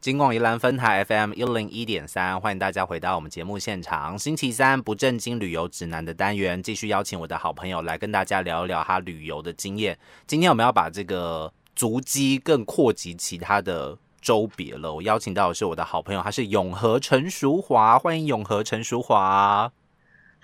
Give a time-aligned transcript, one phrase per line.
[0.00, 4.18] 金广宜兰分台 FM 一零一点三，欢迎大家回到我们节目现场。
[4.18, 9.98] 星期三不正经旅游指南的单元，继续邀请我的好朋友来跟大家聊一聊他旅游的经验。
[10.26, 14.90] 今天我们要把这个足迹更扩及其他的周别了。
[14.90, 19.70] 我邀请到的是我的好朋友，他是永和陈淑华，欢迎永和陈淑华。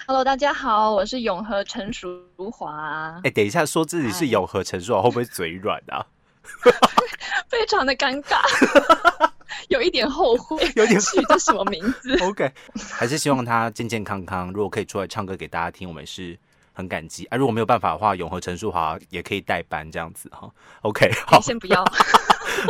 [0.07, 6.05] Hello，大家好，我是永和陈淑华，哎，等一下，说自己是永和陈淑华，会不会嘴软啊？
[7.49, 8.43] 非常的尴尬，
[9.69, 12.17] 有一点后悔， 有点取这什么名字？
[12.25, 12.51] OK，
[12.93, 14.53] 还是希望他健健康康。
[14.53, 16.39] 如果可以出来唱歌给大家听，我们是
[16.73, 17.37] 很感激啊。
[17.37, 20.51] 如果没有办法的话，永和陈淑华也可以代班这样子哈。
[20.83, 21.85] OK，好，先不要，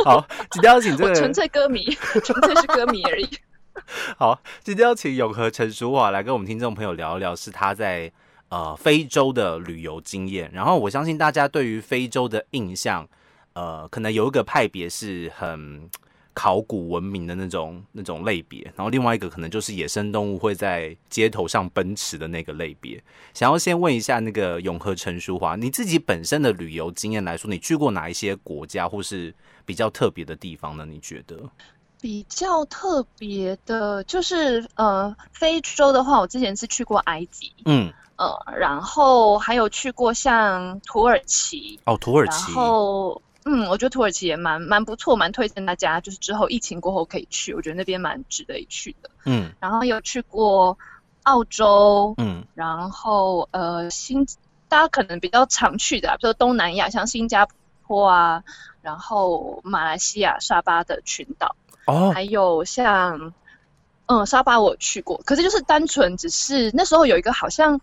[0.05, 1.83] 好，今天要请这个纯粹歌迷，
[2.23, 3.29] 纯粹是歌迷而已。
[4.17, 8.11] 好，今天要请永和陈淑华来跟我们听众朋友聊一聊，是他在
[8.49, 10.49] 呃非洲的旅游经验。
[10.51, 13.07] 然后我相信大家对于非洲的印象，
[13.53, 15.87] 呃，可能有一个派别是很
[16.37, 23.03] 考古文明的那种那种类别，然后另外一个可能就是野生动物会在街头上奔驰的那个类别。
[23.33, 29.33] 想要先问一下那个永和陈淑华，你自己本身的旅游经验来说，你去过哪一些国家或是
[29.65, 30.85] 比较特别的地方呢？
[30.85, 31.35] 你觉得？
[31.99, 42.51] 比较特别的就是呃，非洲的话，我之前是去过埃及，嗯，呃，然后还有去过像土耳其，哦，土耳然其。
[42.51, 43.19] 后。
[43.49, 49.09] 嗯，我觉得土耳其也蛮蛮不错，蛮推荐大家，就是之后疫情过后可以去，我觉得那边蛮值得一去的。
[49.25, 50.77] 嗯然后有去过
[51.23, 54.25] 澳洲，嗯然后呃新
[54.67, 57.47] 大家可能比较常去的、啊，比如说东南亚，像新加
[57.85, 58.43] 坡啊，
[58.81, 63.33] 然后马来西亚沙巴的群岛，哦还有像
[64.07, 67.79] 嗯沙巴我去过，可是就是单纯只是那时候有一个好像。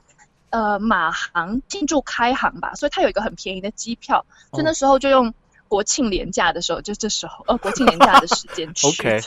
[0.51, 5.35] 呃，马航庆祝开航吧，所以它有一个很便宜的机票，所以那时候就用
[5.75, 8.87] 国庆连假的时候，就这时候，呃，国庆连假的时间 去。
[8.87, 9.21] OK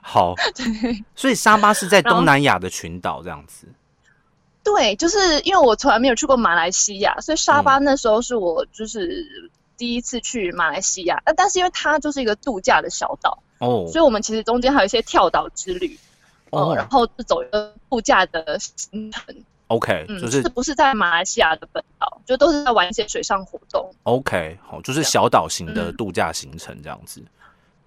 [0.00, 3.68] 好， 对所以沙巴是在东南亚的群岛这样子。
[4.64, 9.24] 对，就是因为我从来没有去过马来西亚，所以沙巴嗯那时候是我就是
[9.76, 11.22] 第一次去马来西亚。
[11.24, 15.96] 呃，但是因为它就是一个度假的小岛，哦所以我们其实中间还有一些跳岛之旅，
[16.50, 19.22] 呃，然哦后是走一个度假的行程，
[19.72, 23.90] ，OK，嗯，就是不是在马来西亚的本岛，就都是在玩一些水上活动。
[24.04, 27.22] OK，好，就是小岛型的嗯度假行程这样子。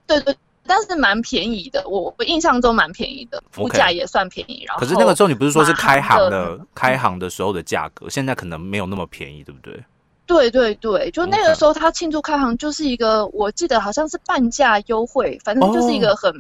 [0.08, 0.36] 对对，
[0.68, 4.64] 但是蛮便宜的，我我印象中蛮便宜的，物价也算便宜。
[4.68, 9.84] 然后可是那个时候你不是说是开航的开航的时候的价格，现在可能没有那么便宜，对不对？
[10.28, 16.34] 对对对，就那个时候他庆祝开行就是一个，我记得好像是半价优惠，反正就是一个很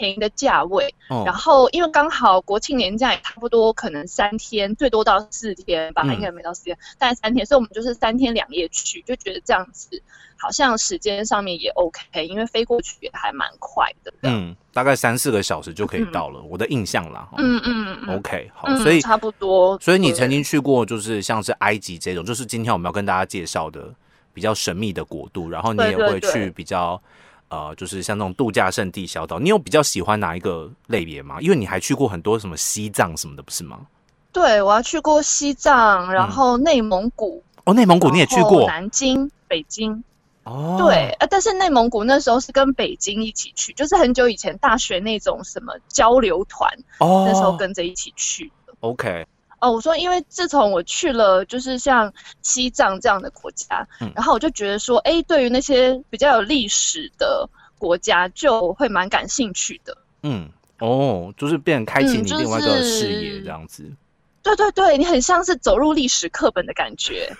[0.00, 0.94] 便宜的价位。
[1.10, 10.02] 哦然后因为刚好国庆年假也差不多，可能三天，最多到四天吧，嗯应该没到四天，大概三天，所以我们就是三天两夜去，就觉得这样子
[10.38, 14.12] 好像时间上面也 OK，因为飞过去也还蛮快的。
[14.22, 17.28] 嗯，大概三四个小时就可以到了，我的印象啦。
[17.32, 19.78] 哦嗯嗯嗯 OK，好，嗯，所以差不多。
[19.80, 23.92] 所以你曾经去过，就是像是埃及这种，就是今天我们要跟大家介绍的
[24.32, 27.00] 比较神秘的国度，然后你也会对对对去比较
[27.50, 29.38] 呃，就是像那种度假胜地小岛。
[29.38, 31.38] 你有比较喜欢哪一个类别吗？
[31.40, 33.80] 因为你还去过很多什么西藏什么的，不是吗？
[34.32, 40.02] 对，我要去过西藏，然嗯后内蒙古，哦，内蒙古你也去过南京、北京。
[40.44, 40.76] 哦？
[40.78, 48.72] 对，呃，但是内蒙古那时候是跟北京一起去，就是很久以前大学那种什么交流团，哦，那时候跟着一起去的。
[48.80, 49.26] OK，
[49.60, 52.12] 哦，我说，因为自从我去了，就是像
[52.42, 57.48] 西藏这样的国家，嗯然后我就觉得说，哎，对于那些比较有历史的
[57.78, 59.96] 国家，就会蛮感兴趣的。
[60.22, 60.48] 嗯，
[60.78, 63.84] 哦，就是变成开启你另外一个视是野这样子。
[64.42, 67.30] 对对对，你很像是走入历史课本的感觉。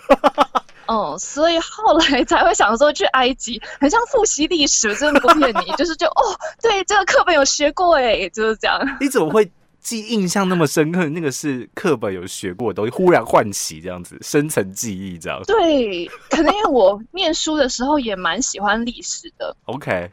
[0.87, 8.97] 嗯，所以后来才会想说去埃及，很像复习历史，我真的不骗你， 就是就哦，对，这个课本有学过哎，就是这样。
[9.01, 11.09] 你怎么会记印象那么深刻？
[11.09, 15.41] 那个是课本有学过的东西，忽然唤起这样子，深层记忆这样。
[15.47, 20.11] 对，可能因为我念书的时候也蛮喜欢历史的，OK，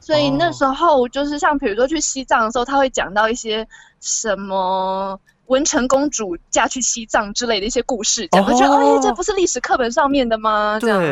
[0.00, 3.66] 所以那哦时候就是像比如说去西藏的时候，他会讲到一些
[4.00, 5.18] 什么。
[5.48, 10.78] 文成公主嫁去西藏之类的一些故事，这样、哦我觉得，哎，这不是历史课本上面的吗？
[10.80, 11.02] 这样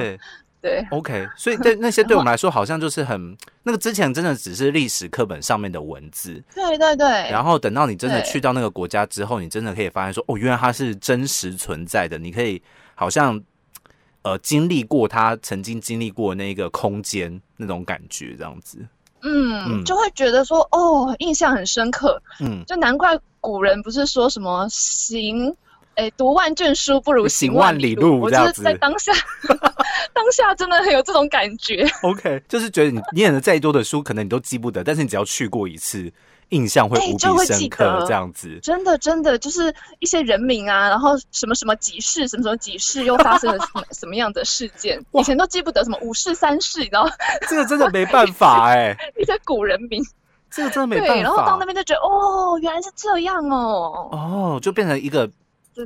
[0.63, 0.81] 对。
[0.81, 12.63] 对，，OK，所以对 那些对我们来说，好像就是很那个之前真的只是历史课本上面的文字，对对对，然后等到你真的去到那个国家之后，你真的可以发现说，哦，原来它是真实存在的，你可以
[12.95, 13.39] 好像
[14.23, 18.79] 呃经历过它曾经经历过那个空间那种感觉，这样子。
[19.25, 25.55] 嗯嗯，就会觉得说，哦，印象很深刻，嗯，就难怪古人不是说什么行，
[26.03, 29.13] 哎，读万卷书不如行行万里路我就是在当下，
[30.13, 31.87] 当下真的很有这种感觉。
[32.03, 36.13] OK，就是觉得你念了再多的书，可能你都记不得，但是你只要去过一次，
[36.49, 38.59] 印象会哎无比深刻，这样子。
[38.61, 47.09] 真的，真的就是一些人名啊，然后什么什么几世，什么什么几世又发生了什么 什么样的事件，以前都记不得什么五世三世，你知道
[47.49, 50.03] 这个真的没办法哎、一些古人名。
[50.55, 51.15] 这个真的没办法。
[51.15, 54.11] 对，然后到那边就觉得哦，原来是这样哦。
[54.13, 55.33] 哦，就变成一个就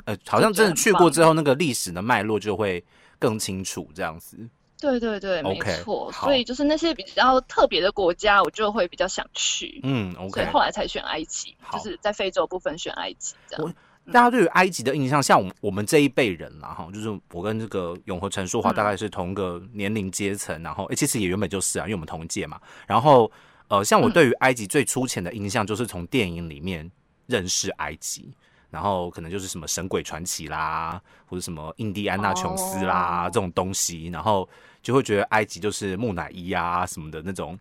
[0.04, 2.84] 呃，好像真的去过之后，那个历史的脉络就会
[3.18, 4.36] 更清楚，这样子。
[4.78, 6.12] 对对对，没错。
[6.12, 9.80] 所以就是那些比较特别的国家，我就会比较想去。
[9.82, 10.50] 嗯所以，OK。
[10.52, 13.74] 后来才选埃及，就是在非洲部分选埃及这样。
[14.12, 22.60] 大家对于埃及的印象，像我们我们这一辈人啦，哈，就是我跟这个永和陈淑华嗯大概是同个年龄阶层，然后、诶其实也原本就是啊，因为我们同一届嘛。
[22.86, 23.28] 然后
[23.66, 26.88] 呃，像我嗯对于埃及最粗浅的印象，就是从电影里面
[27.26, 28.30] 认识埃及，
[28.70, 34.48] 然后可能就是什么神鬼传奇啦，或者什么印第安纳琼斯啦、哦这种东西，然后
[34.82, 37.58] 就会觉得埃及就是木乃伊啊什么的那种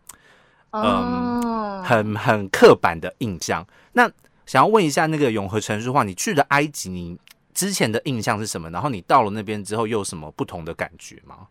[0.72, 3.66] 嗯，很很刻板的印象。
[3.94, 4.12] 那
[4.46, 7.18] 想要问一下那个永和城市话，你去的埃及，你
[7.54, 8.70] 之前的印象是什么？
[8.70, 11.48] 然后你到了那边之后，又有什么不同的感觉吗？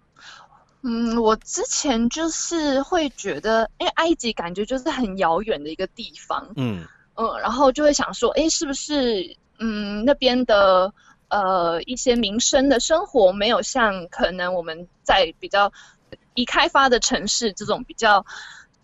[0.83, 6.85] 嗯，我之前就是会觉得，因为埃及感觉就是很遥远的一个地方，嗯
[7.15, 10.93] 嗯，然后就会想说，哎，是不是嗯那边的
[11.29, 15.73] 呃一些民生的生活没有像可能我们在比较
[16.35, 18.27] 已开发的城市这种比较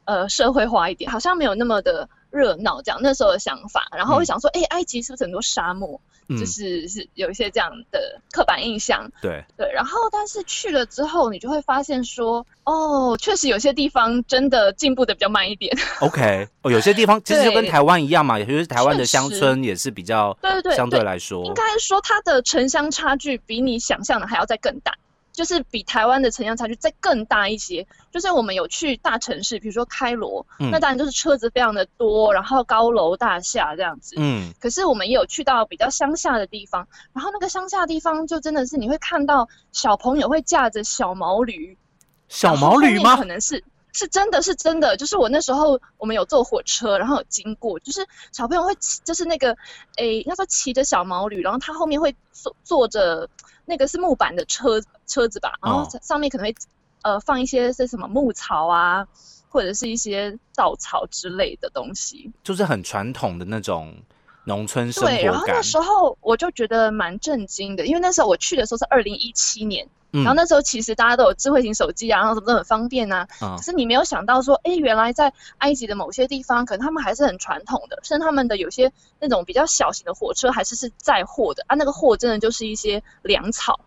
[0.04, 3.00] 呃社会化一点，好像没有那么的热闹这样。
[3.02, 6.00] 那时候的想法，然后会想说，哎、埃及是不是很多沙漠？
[6.32, 9.10] 嗯就，是是有一些这样的刻板印象。
[9.20, 15.76] 对，对，然后但是去了之后，你就会发现说，哦，确实有些地方真的进步的比较慢一点。
[15.98, 24.94] OK，哦， 有些地方其实就跟台湾一样嘛，有些台湾的乡村也是比较对对对，相对对来说应，该说它的城乡差距比你想象的还要再更大，
[25.40, 27.86] 就是比台湾的城乡差距再更大一些。
[28.10, 34.16] 就是我们有去大城市，比如说开罗，嗯那当然就是车子非常的多，然后高楼大厦这样子。
[34.18, 41.78] 嗯，可是我们也有去到比较乡下的地方，然后那个乡下的地方就真的是你会看到小朋友会驾着小毛驴，
[42.28, 43.24] 小毛驴吗可？
[43.24, 43.64] 能是
[43.94, 49.56] 是真的是真的，就是我那时候我们有坐火车，然后有经过，就是小朋友会骑，就是那个
[49.96, 53.28] 诶，那时候骑着小毛驴，然后他后面会坐坐着
[53.66, 56.54] 那个是木板的车车子吧，然后哦上面可能会
[57.02, 59.06] 呃放一些是什么牧草啊，
[59.50, 62.32] 或者是一些稻草之类的东西。
[62.44, 63.94] 就是很传统的那种
[64.44, 65.60] 农村生对，然后那。
[65.60, 69.86] 时候我就觉得蛮震惊的，因为那时候我去的时候是二零一七年。
[70.12, 73.28] 嗯然后那时候其实大家都有智慧型手机啊，然后什么都很方便啊。
[73.40, 78.90] 嗯可是你没有想到说，哎，原来在埃及的某些地方，可能他们还是很传统的，甚至他们的有些
[79.20, 81.76] 那种比较小型的火车还是是载货的啊。
[81.76, 83.78] 那个货真的就是一些粮草，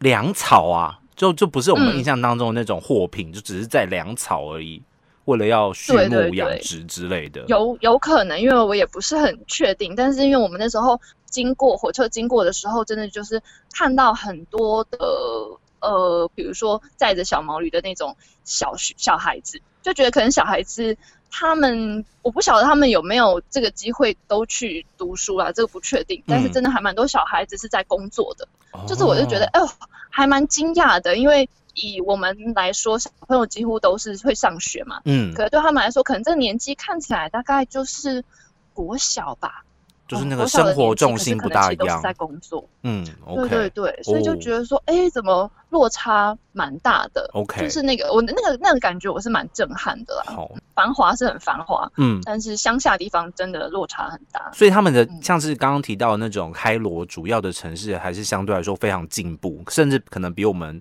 [0.00, 4.82] 粮草啊，就就不是我们嗯印象当中的那种货品，就只是在粮草而已，
[5.26, 7.44] 为了要畜牧养殖之类的。
[7.48, 13.40] 有有可能，因为我也不是很确定，但是因为我们那时候经过火车经过的时候，真的就是
[13.72, 14.98] 看到很多的
[15.80, 20.96] 呃，比如说载着小毛驴的那种小小孩子，就觉得可能小孩子
[21.30, 26.52] 他们，我不晓得他们有没有这个机会都去读书啦，这个不确定，但是嗯。
[26.52, 28.48] 真的还蛮多小孩子是在工作的。
[28.72, 28.84] 哦。
[28.86, 29.68] 就是我就觉得，哎呦，
[30.10, 38.24] 还蛮惊讶的，因为以我们来说，小朋友几乎都是会上学嘛，嗯，可是对他们来说，可能这个年纪看起来大概就是
[38.74, 39.64] 国小吧，
[40.10, 42.02] 就是那个生活重心不大一样。
[42.02, 50.24] 在工作，嗯对对对，所以就哦觉得说，哎、怎么落差蛮大的 OK，就是那个我那个那个感觉，我是蛮震撼的啦。
[50.26, 54.50] 好，繁华是很繁华，嗯，但是乡下地方真的落差很大。
[54.52, 60.80] 所以他们的嗯像是刚刚提到的那种开罗主要的城市，还是相对来说非常进步，甚至可能比我们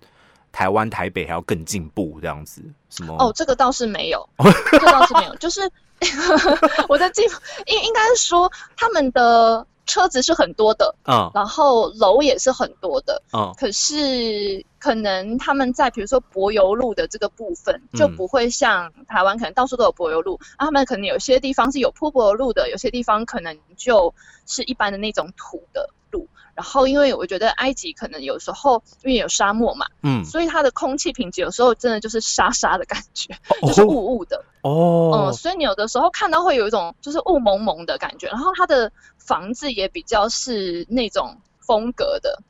[0.51, 2.61] 台湾台北还要更进步这样子。
[2.89, 3.15] 什么？
[3.19, 4.27] 哦，这个倒是没有，
[4.71, 5.61] 这倒是没有， 就是
[6.89, 7.21] 我在记
[7.67, 24.13] 应应该是说他们的车子是很多的，嗯然后楼也是很多的，嗯可是可能他们在比如说柏油路的这个部分就嗯不会像台湾可能到处都有柏油路，啊他们可能有些地方是有铺柏油路的，有些地方可能就
[24.45, 26.27] 是一般的那种土的路。
[26.59, 33.33] 然后因为我觉得埃及可能有时候因为有沙漠嘛，嗯，所以它的空气品质有时候真的就是沙沙的感觉，
[33.65, 34.43] 就是雾雾的。
[34.61, 35.29] 哦。
[35.29, 42.41] 嗯，，所以你有的时候看到会有一种就是雾蒙蒙的感觉，然后它的房子也比较是那种风格的，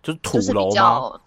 [0.00, 0.70] 就是土楼吗？
[0.72, 1.20] 较，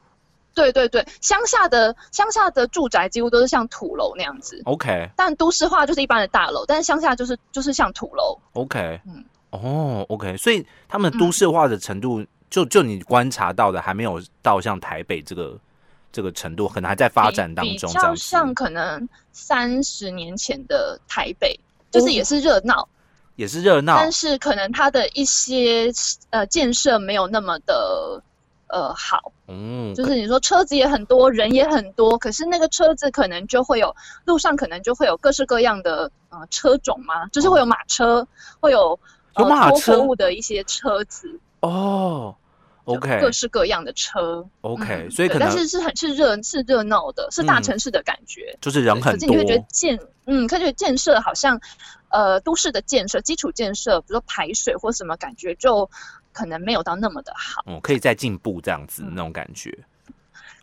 [0.54, 5.10] 对对对，乡下的乡下的住宅几乎都是像土楼那样子，OK。
[5.18, 15.58] 但都市化就是一般的大楼，但是乡下就是就是像土楼，OK，嗯哦 OK，所以他们都市化的程度，就就你观察到的，还没有到像台北这个
[16.12, 17.92] 这个程度，可能还在发展当中。
[17.92, 18.22] 这样子。
[18.22, 21.60] 较像可能三十年前的台北，
[21.92, 22.88] 就是也是热闹，
[23.36, 25.92] 也是热闹，但是可能它的一些
[26.30, 28.22] 呃建设没有那么的
[28.68, 38.28] 呃好，嗯，就是你说车子也很多，人也很多，可是那个车子可能就会有路上可能就会有各式各样的呃车种嘛，就是会有马车，
[38.60, 39.00] 会有
[39.38, 42.36] 有呃拖马车货物的一些车子哦
[42.86, 44.46] ，OK 各式各样的车。
[44.62, 48.58] OK，、嗯所以可能但是是很是热是热闹的，是大嗯城市的感觉。
[48.62, 51.60] 就是人很多可是你会觉得建，嗯，可是觉建设好像，
[52.10, 55.90] 呃，都市的建设、基础建设，比如说排水或什么，感觉就
[56.32, 57.64] 可能没有到那么的好。
[57.68, 59.78] 嗯，可以再进步这样子嗯那种感觉。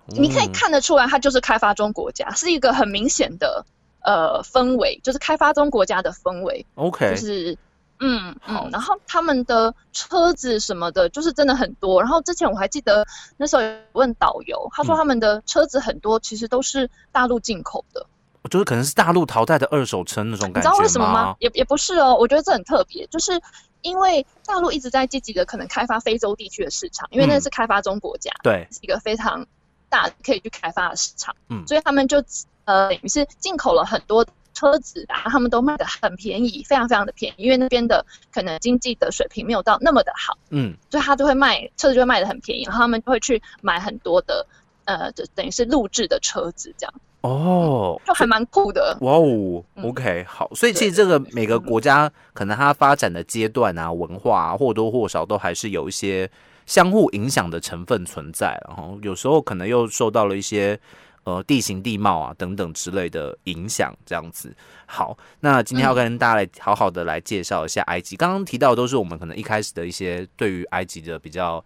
[0.07, 3.65] 你可以嗯看得出来，它就是开发中国家，是一个很明显的
[4.03, 7.57] 呃氛围，就是开发中国家的氛围，OK，就是。
[7.99, 12.01] 嗯嗯，然后他们的车子什么的，就是真的很多。
[12.03, 18.07] 然后之前我还记得那时候有问导游，他说嗯他们的车子很多，其实都是大陆进口的。
[18.49, 21.37] 就是可能是大陆淘汰的二手车那种感觉你知道为什么吗吗？？
[21.41, 23.41] 也也不是哦，我觉得这很特别，就是
[23.83, 29.45] 因为大陆一直在积极的可能开发非洲地区的市场，因为那嗯是开发中国家，对，是一个非常
[29.89, 32.23] 大可以去开发的市场，嗯所以他们就
[32.67, 34.25] 呃等于是进口了很多
[34.57, 44.47] 车子，然后他们都卖的很便宜，非常非常的便宜，因为那边的可能经济的水平没有到那么的好，嗯，所以他就会卖车子就会卖的很便宜，然后他们就会去买很多的
[44.87, 46.95] 呃，就等于是录制的车子，这样。
[47.23, 48.97] 哦，就还蛮酷的。
[49.01, 56.31] 哇哦嗯，OK，好，所以其实这个每个国家可能它发展的阶段啊、文化啊，或多或少都还是有一些
[56.67, 60.79] 相互影响的成分存在，然后有时候可能又受到了一些
[61.27, 64.57] 呃地形地貌啊等等之类的影响，这样子。
[64.87, 68.17] 好，那今天要跟大家来好好的来介绍一下埃及。
[68.17, 71.63] 刚刚提到的都是我们可能一开始的一些对于埃及的比较。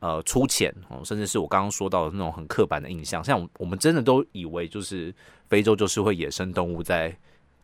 [0.00, 5.14] 呃，粗浅哦，甚至是我刚刚说到的那种很刻板的印象，像我们真的都以为就是
[5.48, 7.16] 非洲就是会野生动物在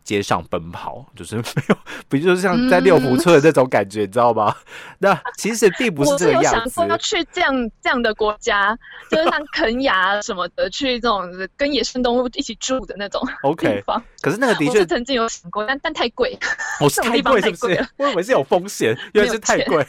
[0.03, 1.77] 街上奔跑，就是没有，
[2.09, 4.55] 不就是像在六福村的那种感觉，你知道吗？
[4.99, 6.91] 那其实并不是这个样子想过。
[6.91, 8.77] 要去这样这样的国家，
[9.11, 13.85] 就是像肯牙什么的，去这种跟野生动物一起住的那种地 OK，
[14.21, 16.37] 可是那个的确曾经有想过，但但太贵。
[16.81, 17.89] 我是太贵，是不是？
[17.97, 19.87] 我以为是有风险， 因为是太贵。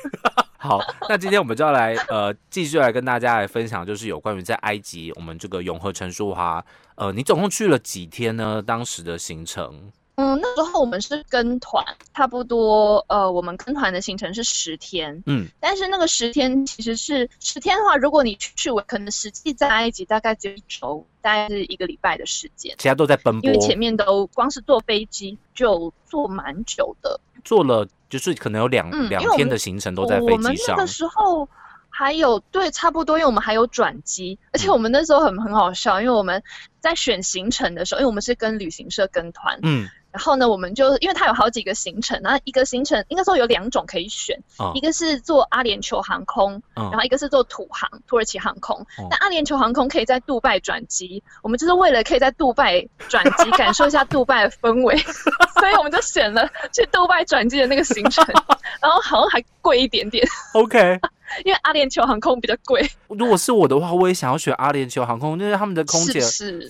[0.57, 6.63] 好，那今天我们就要来呃，继续来跟大家来分享，就是有关于在埃及我们这个永和陈淑华，
[6.93, 8.61] 呃，你总共去了几天呢？
[8.61, 9.91] 当时的行程？
[10.21, 27.19] 嗯，那时候我们是跟团，差不多呃，我们跟团的行程是十天，嗯，但是那个十天其实是十天的话，如果你去我可能实际在埃及大概只有一周，大概是一个礼拜的时间，其他都在奔波因为，前面都光是坐飞机就坐蛮久的。
[27.43, 30.55] 坐了就是可能有两嗯两天的行程都在飞机上我们。
[30.67, 31.49] 那个时候
[31.89, 36.43] 还有对，差不多，因为我们还有转机，而且嗯我们那时候很很好笑，因为我们
[36.79, 48.77] 在选行程的时候，因为我们是跟旅行社跟团，嗯，然后呢，我们就因为它有好几个行程，然后一个行程应该说有两种可以选，哦一个是坐阿联酋航空，嗯然后一个是坐土航，土耳其航空。
[48.97, 54.97] 哦那阿联酋航空可以在杜拜转机，我们就是为了可以在杜拜转机，感受一下杜拜的氛围，
[55.59, 58.25] 所以我们就选了去杜拜转机的那个行程，
[58.81, 60.99] 然后好像还贵一点点，OK，
[61.43, 66.21] 因为阿联酋航空比较贵，如果是我的话，我也想要选阿联酋航空，因为他们的空姐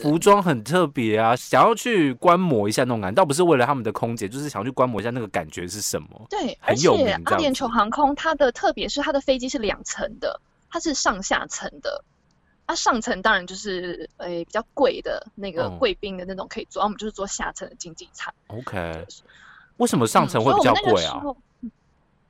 [0.01, 6.07] 服装很特别啊，想要去观摩一下那种感觉，倒不是为了他们的空姐，就是想要去观摩一下那个感觉是什么。
[6.29, 6.87] 对，而且
[7.25, 10.39] 阿联酋航空它的特别是它的飞机是两层的，
[10.69, 12.03] 它是上下层的。
[12.67, 18.33] 它上层当然就是诶、比较贵的那个嗯贵宾的那种可以坐，我们就是坐下层的经济舱。
[18.47, 19.05] OK，
[19.75, 21.19] 为什么上层嗯会比较贵啊？
[21.25, 21.35] 嗯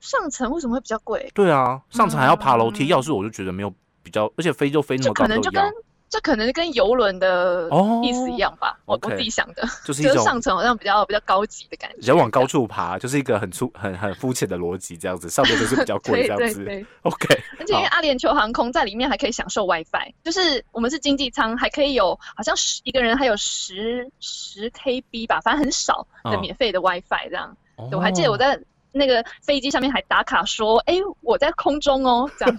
[0.02, 1.30] 上层为什么会比较贵？
[1.32, 5.62] 对啊，上层还要爬楼梯，嗯要是我就觉得没有比较，而且飞就飞那么高可能就跟，
[6.10, 16.64] 这可能跟游轮的哦意思一样吧，我我自己想的，就是一种是上层好像比较比较高级的感觉，人往高处爬，就是一个很粗很很肤浅的逻辑，这样子，上面就是比较贵 这样子。
[17.02, 27.56] OK，而且因为阿联酋航空在里面还可以享受 WiFi，就是我们是经济舱，还可以有好像十一个人还有十十 KB 吧，反正很少的嗯免费的 WiFi 这样。
[27.90, 28.60] 我还记得我在
[28.92, 32.56] 那个飞机上面还打卡说，哎，我在空中哦，这样。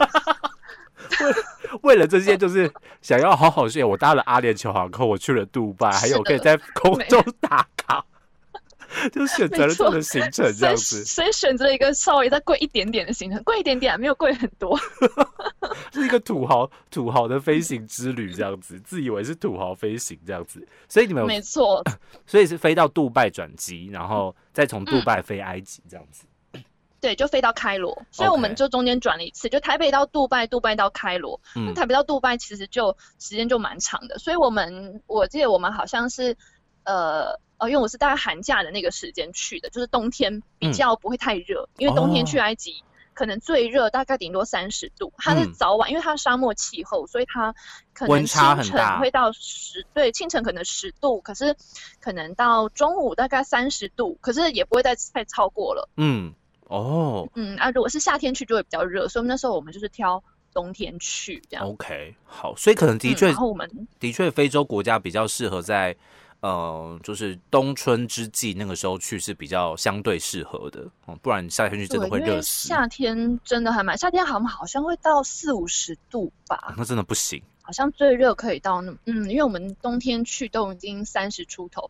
[1.82, 2.72] 为了这些，就是
[3.02, 3.84] 想要好好睡。
[3.84, 8.04] 我搭了阿联酋航空，我去了杜拜，还有可以在空中打卡，
[9.12, 14.78] 就选择了这样的行程，这样子所以选择了一个稍微再贵一点点的行程，贵一点点，没有贵很多。
[15.92, 20.66] 是一个土豪土豪的飞行之旅，这样子，自以为是土豪飞行这样子。
[20.88, 21.84] 所以你们没错，
[22.26, 26.26] 所以是飞到杜拜转机，然后再从杜拜飞埃及这样子。
[27.02, 31.38] 对，就飞到开罗，所以我们就中间转了一次，就台北到杜拜，杜拜到开罗。
[31.54, 36.38] 嗯，台北到杜拜其实就时间就蛮长的，所以我们我记得我们好像是，
[36.84, 42.84] 呃，哦，因为我是大概寒假的那个时间去的，就是冬天比较不会太热，因为冬天去埃及。
[43.16, 47.54] 可能最热大概顶多三十度，它是早晚，因为它沙漠气候，所以它
[47.94, 51.56] 可能清晨会到十，对，清晨可能十度，可是
[52.02, 55.88] 可能到中午大概三十度，可是也不会再太超过了。
[55.98, 61.68] 嗯，哦，嗯啊，如果是夏天去就会比较热，所以那时候我们就是挑冬天去这样。
[61.68, 65.96] OK，好，所以可能的确，然后我们的确非洲国家比较适合在。
[66.44, 72.68] 呃，就是冬春之际，那个时候去是比较相对适合的，哦，不然夏天去真的会热死。
[72.68, 77.42] 夏天真的还蛮，夏天好像好像会到四五十度吧，那真的不行。
[77.64, 81.90] 好像最热可以到那，嗯，因为我们冬天去都已经三十出头，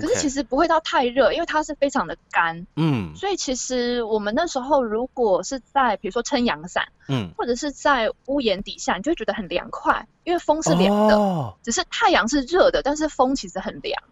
[0.00, 14.02] 可是其实不会到太热，因为它是非常的干，嗯，所以其实我们那时候如果是在比如说撑阳伞，嗯，或者是在屋檐底下，你就会觉得很凉快，因为风是凉的，只是太阳是热的，但是风其实很凉。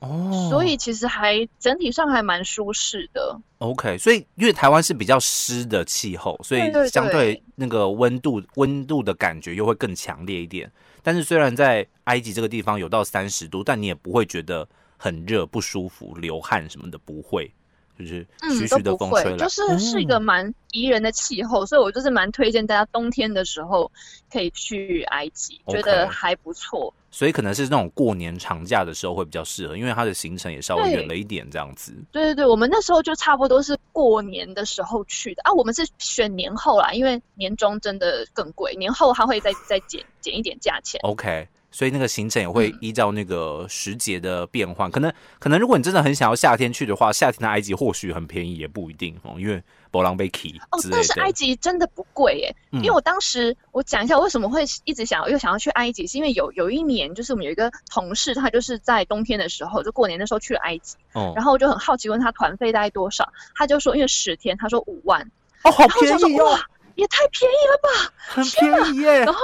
[0.00, 3.38] 哦，所以其实还整体上还蛮舒适的。
[3.58, 10.70] OK，所以因为台湾是比较湿的气候，所以相对那个温度温度的感觉又会更强烈一点。
[11.02, 14.66] 但是虽然在埃及这个地方有到三十度，但你也不会觉得
[14.96, 17.52] 很热不舒服、流汗什么的，不会。
[18.00, 18.26] 就是
[18.58, 23.90] 徐徐的风吹来，就是是一个蛮宜人的气候，所以我就是蛮推荐大家冬天的时候
[24.32, 26.92] 可以去埃及，觉得还不错。
[27.12, 31.92] 所以可能是那种过年长假的时候会比较适合，因为它的行程也稍微远了一点，这样子。
[32.12, 35.52] 对对对，我们那时候就差不多是过年的时候去的啊。
[35.52, 41.00] 我们是选年后啦，因为年终真的更贵，年后它会再再减减一点价钱。
[41.02, 41.48] OK。
[41.70, 65.22] 所以那个行程也会依照那个时节的变换，可能可能如果你真的很想要夏天去的话，夏天的埃及或许很便宜，也不一定哦，因为博朗贝奇哦，但是埃及真的不贵耶，因为我当时我讲一下为什么会一直想要又想要去埃及，是因为有有一年就是我们有一个同事，他就是在冬天的时候，就过年的时候去了埃及，哦，然后我就很好奇问他团费大概多少，他就说因为十天，他说五万
[65.62, 66.58] 哦，好便宜哦，
[66.96, 69.40] 也太便宜了吧，很便宜耶，然后。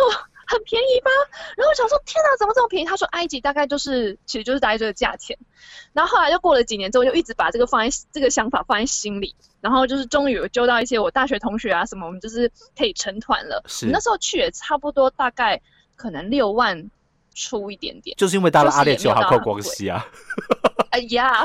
[0.47, 1.11] 很便宜吧？
[1.57, 2.87] 然后我想说，天哪，怎么这么便宜？
[2.87, 5.37] 他说埃及大概就是，其实就是大概这个价钱。
[5.93, 9.35] 然后后来就过了几年之后，就一直把这个放在这个想法放在心里。
[9.61, 13.65] 然后就是终于有揪到一些我大学同学啊什么，我们就是可以成团了。
[13.67, 15.61] 是那时候去也差不多大概
[15.97, 16.91] 可能六万
[17.35, 20.07] 出一点点，就是因为搭了阿联酋还靠光西啊。
[20.91, 21.45] 哎呀，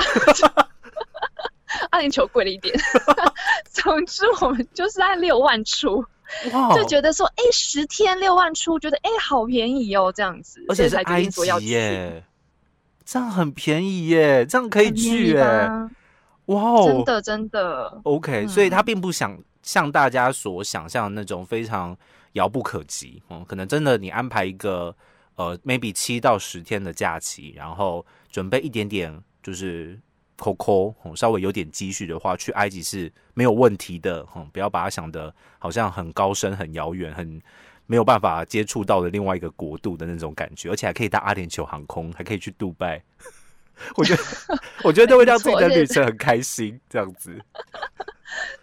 [1.90, 2.78] 阿联酋贵了一点。
[3.74, 6.06] 总之我们就是按六万出。
[6.76, 12.24] 就觉得说，哎，十天六万出，觉得哎，好便宜哦，这样子，而且是埃及耶，
[13.06, 15.44] 这样很便宜耶，这样可以去耶，
[16.46, 21.98] 哇哦，真的真的，OK，所以他并不想像大家所想象的那种非常
[22.34, 24.96] 遥不可及，嗯，可能真的你安排一个
[25.36, 30.00] 呃，maybe 七到十天的假期，然后准备一点点就是。
[30.42, 34.26] 抠抠，稍微有点积蓄的话，去埃及是没有问题的。
[34.52, 37.40] 不要把它想的好像很高深、很遥远、很
[37.86, 43.00] 没有办法接触到的另外一个国度的那种感觉，而且还可以搭阿联酋航空，还可以去杜拜。
[43.96, 44.24] 我觉得，
[44.84, 46.80] 我觉得都会让自己的旅程很开心。
[46.90, 47.40] 这样子，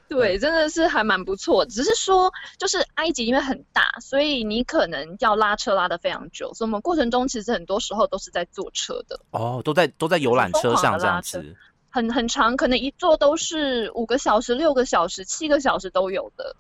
[0.09, 1.67] 对，真的是还蛮不错。
[1.67, 6.53] 只是说，就是埃及因为很大，所以你可能要拉车拉的非常久。
[6.55, 9.21] 所以我们过程中其实很多时候都是在坐车的。
[9.31, 11.55] 哦，都在都在游览车上这样子。
[11.91, 16.57] 很很长，可能一坐都是五个小时、六个小时、七个小时都有的。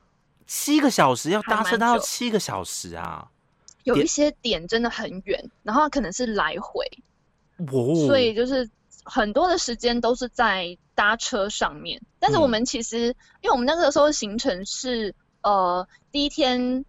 [0.46, 3.28] 七个小时要搭车，到七个小时啊！
[3.84, 6.84] 有一些点真的很远，然后可能是来回，
[8.06, 8.68] 所以就是
[9.08, 12.00] 很多的时间都是在搭车上面。
[12.18, 13.08] 但是我们其实，
[13.40, 16.84] 因为我们那个时候行程是呃第一天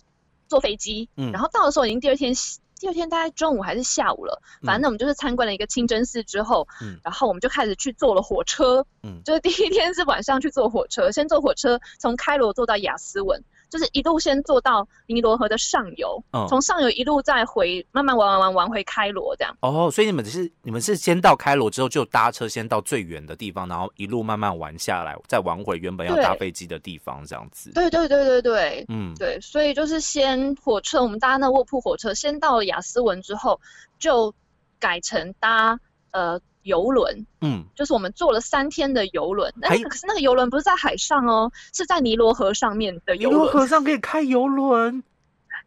[0.47, 2.33] 坐飞机，嗯然后到的时候已经第二天。
[2.81, 13.43] 第二天大概中午还是下午了，反正我们就是参观了一个清真寺之后，嗯然后我们就开始去坐了火车，嗯就是第一天是晚上去坐火车，先坐火车从开罗坐到雅斯文。
[13.69, 19.55] 就是一路先坐到尼罗河的上游，从上游一路再回，慢慢玩玩玩玩回开罗这样。
[19.61, 27.71] 哦，所以你们是你们是先到开罗之后就搭车先到最远的地方，然后一路慢慢玩下来，再玩回原本要搭飞机的地方这样子。
[27.73, 33.61] 对对对对对，嗯，对，所以就是先火车，我们搭那卧铺火车，先到了雅斯文之后，
[33.99, 34.33] 就
[34.79, 35.79] 改成搭
[36.11, 36.39] 呃。
[36.63, 43.41] 游轮，嗯，就是我们坐了三天的游轮，那可是那个游轮不是在海上哦，是在尼罗河上面的游轮。
[43.41, 45.01] 尼罗河上可以开游轮，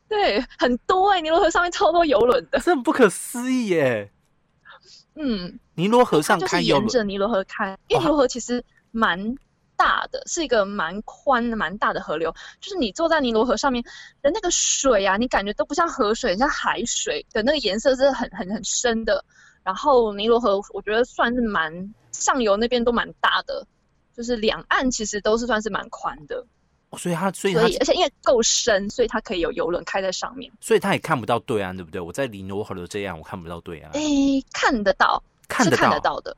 [0.07, 4.13] 对，很多哎，尼罗河上面超多游轮的，这不可思议耶。
[5.15, 9.35] 嗯，尼罗河上开游轮，沿着尼罗河开，因为尼罗河其实蛮
[9.75, 12.33] 大的，是一个蛮宽、蛮大的河流。
[12.61, 13.83] 就是你坐在尼罗河上面
[14.21, 19.25] 的那个水啊，你感觉都不像河水，像海水的那个颜色是很、很、很深的。
[19.65, 23.67] 然后尼罗河，我觉得算是蛮上游那边都蛮大的，
[24.17, 26.45] 就是两岸其实都是算是蛮宽的。
[26.99, 30.53] 所以它，所以而且因为够深，所以它可以有游轮开在上面。
[30.61, 31.99] 所以它也看不到对岸，对不对？
[31.99, 33.91] 我在尼罗河的这样，我看不到对岸。
[33.95, 34.01] 哎，
[34.53, 36.37] 看得到，看得看得到的，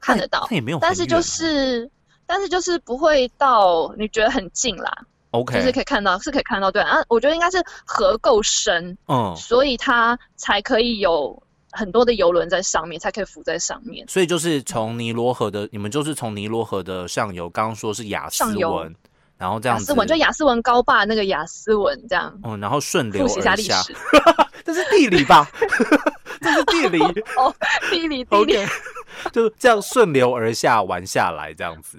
[0.00, 0.46] 看得到。
[0.48, 1.90] 它也没有，但是就是，
[2.24, 4.90] 但是就是不会到你觉得很近啦。
[5.32, 7.04] OK，就是可以看到，是可以看到对啊。
[7.08, 14.06] 我觉得应该是河够深，嗯，所以它才可以有很多的游轮在上面，才可以浮在上面。
[14.06, 18.94] 所以就是从尼罗河的，你们就是从尼罗河的上游，刚刚说是雅斯文。
[19.38, 23.92] 然后这样，雅斯文就雅斯文高坝那个雅斯文这样，嗯，然后顺流复习一下历史，
[24.64, 25.50] 这是地理吧？
[26.40, 27.00] 这是地理
[27.36, 27.52] 哦，
[27.90, 28.56] 地理地理，
[29.32, 31.98] 就这样顺流而下玩下来这样子。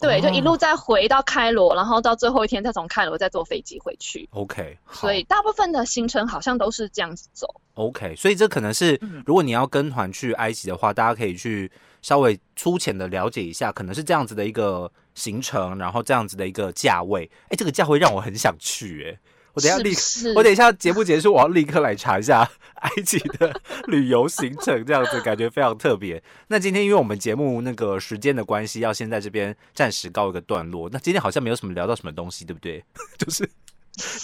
[0.00, 4.28] 对，就一路再回到开罗，然后到最后一天再从开罗再坐飞机回去。
[4.32, 7.46] OK，所以大部分的行程好像都是这样子走。
[7.74, 11.70] OK，所以这可能是如果你要跟团去埃及的话，大家可以去
[12.02, 17.30] 稍微粗浅的了解一下，可能是这样子的一个行程，然后这样子的一个价位。
[17.48, 19.18] 哎，这个价位让我很想去，哎。
[19.52, 19.92] 我等下立，
[20.34, 22.48] 我等一下节目结束，我要立刻来查一下
[22.82, 23.52] 埃及的
[23.86, 26.22] 旅游行程，这样子感觉非常特别。
[26.48, 30.88] 那今天因为我们节目那个时间的关系，要先在这边暂时告一个段落。
[30.92, 32.84] 那今天好像没有什么聊到什么东西，对不对？
[33.18, 33.48] 就是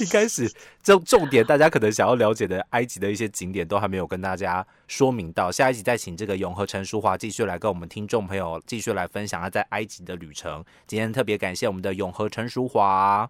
[0.02, 0.50] 一开始
[0.82, 5.50] 重重点，大家可能想要了解的埃及的一些景点，都还没有跟大家说明到。
[5.50, 10.64] 下一集再请这个永和陈淑华继续来跟我们听众朋友继续来分享他在埃及的旅程。
[10.86, 13.28] 今天特别感谢我们的永和陈淑华。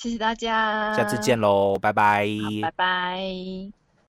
[0.00, 2.26] 谢谢大家，下次见喽，拜拜，
[2.62, 3.79] 拜拜。